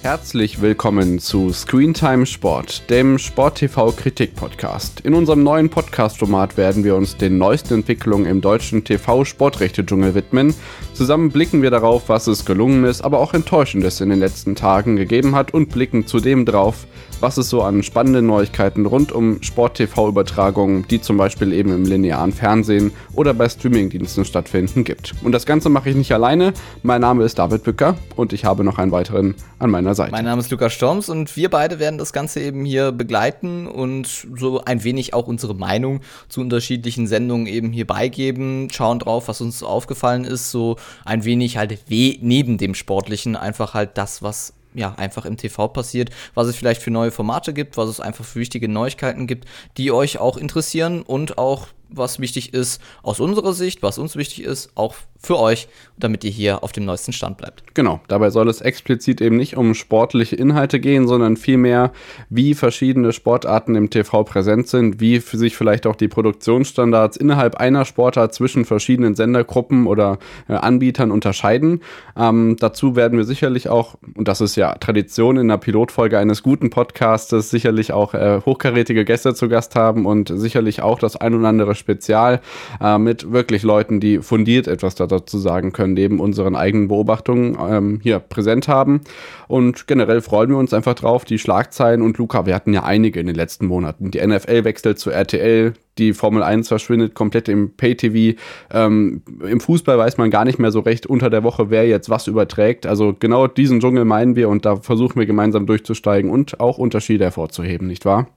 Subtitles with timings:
[0.00, 5.00] Herzlich willkommen zu Screentime Sport, dem Sport-TV-Kritik-Podcast.
[5.00, 10.54] In unserem neuen Podcast-Format werden wir uns den neuesten Entwicklungen im deutschen TV-Sportrechte-Dschungel widmen.
[10.94, 14.94] Zusammen blicken wir darauf, was es gelungen ist, aber auch enttäuschendes in den letzten Tagen
[14.94, 16.86] gegeben hat und blicken zudem darauf,
[17.20, 22.32] was es so an spannenden Neuigkeiten rund um Sport-TV-Übertragungen, die zum Beispiel eben im linearen
[22.32, 25.14] Fernsehen oder bei Streamingdiensten stattfinden, gibt.
[25.24, 26.52] Und das Ganze mache ich nicht alleine.
[26.84, 30.10] Mein Name ist David Bücker und ich habe noch einen weiteren an meiner Seite.
[30.10, 34.06] Mein Name ist Lukas Storms und wir beide werden das Ganze eben hier begleiten und
[34.36, 39.40] so ein wenig auch unsere Meinung zu unterschiedlichen Sendungen eben hier beigeben, schauen drauf, was
[39.40, 44.54] uns aufgefallen ist, so ein wenig halt weh neben dem Sportlichen, einfach halt das, was
[44.74, 48.24] ja, einfach im TV passiert, was es vielleicht für neue Formate gibt, was es einfach
[48.24, 53.52] für wichtige Neuigkeiten gibt, die euch auch interessieren und auch was wichtig ist aus unserer
[53.52, 57.38] Sicht, was uns wichtig ist, auch für euch, damit ihr hier auf dem neuesten Stand
[57.38, 57.74] bleibt.
[57.74, 61.92] Genau, dabei soll es explizit eben nicht um sportliche Inhalte gehen, sondern vielmehr,
[62.30, 67.84] wie verschiedene Sportarten im TV präsent sind, wie sich vielleicht auch die Produktionsstandards innerhalb einer
[67.84, 71.80] Sportart zwischen verschiedenen Sendergruppen oder äh, Anbietern unterscheiden.
[72.16, 76.44] Ähm, dazu werden wir sicherlich auch, und das ist ja Tradition in der Pilotfolge eines
[76.44, 81.34] guten Podcastes, sicherlich auch äh, hochkarätige Gäste zu Gast haben und sicherlich auch das ein
[81.34, 82.40] oder andere Spezial
[82.80, 88.00] äh, mit wirklich Leuten, die fundiert etwas dazu sagen können, neben unseren eigenen Beobachtungen ähm,
[88.02, 89.00] hier präsent haben.
[89.46, 91.24] Und generell freuen wir uns einfach drauf.
[91.24, 94.10] Die Schlagzeilen und Luca, wir hatten ja einige in den letzten Monaten.
[94.10, 98.38] Die NFL wechselt zu RTL, die Formel 1 verschwindet komplett im Pay-TV.
[98.72, 102.08] Ähm, Im Fußball weiß man gar nicht mehr so recht unter der Woche, wer jetzt
[102.08, 102.86] was überträgt.
[102.86, 107.24] Also genau diesen Dschungel meinen wir und da versuchen wir gemeinsam durchzusteigen und auch Unterschiede
[107.24, 108.28] hervorzuheben, nicht wahr?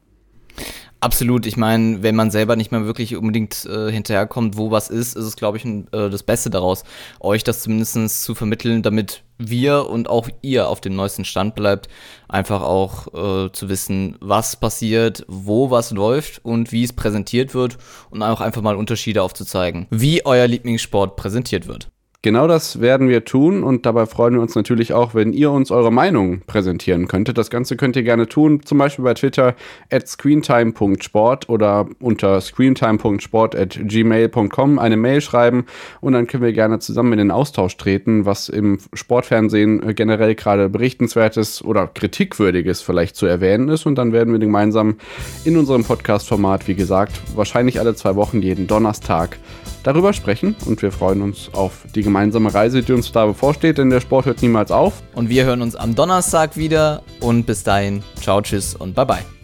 [1.04, 1.48] Absolut.
[1.48, 5.26] Ich meine, wenn man selber nicht mehr wirklich unbedingt äh, hinterherkommt, wo was ist, ist
[5.26, 6.84] es, glaube ich, ein, äh, das Beste daraus,
[7.20, 11.90] euch das zumindest zu vermitteln, damit wir und auch ihr auf dem neuesten Stand bleibt,
[12.28, 17.80] einfach auch äh, zu wissen, was passiert, wo was läuft und wie es präsentiert wird
[18.12, 21.90] und auch einfach mal Unterschiede aufzuzeigen, wie euer Lieblingssport präsentiert wird.
[22.24, 25.72] Genau das werden wir tun und dabei freuen wir uns natürlich auch, wenn ihr uns
[25.72, 27.40] eure Meinung präsentieren könntet.
[27.40, 29.56] Das Ganze könnt ihr gerne tun, zum Beispiel bei Twitter
[29.90, 35.66] at screentime.sport oder unter screentime.sport at gmail.com eine Mail schreiben
[36.00, 40.70] und dann können wir gerne zusammen in den Austausch treten, was im Sportfernsehen generell gerade
[40.70, 44.98] berichtenswertes oder kritikwürdiges vielleicht zu erwähnen ist und dann werden wir gemeinsam
[45.44, 49.40] in unserem Podcast-Format, wie gesagt, wahrscheinlich alle zwei Wochen jeden Donnerstag
[49.84, 53.90] darüber sprechen und wir freuen uns auf die gemeinsame Reise, die uns da bevorsteht, denn
[53.90, 55.02] der Sport hört niemals auf.
[55.14, 59.41] Und wir hören uns am Donnerstag wieder und bis dahin, ciao, tschüss und bye bye.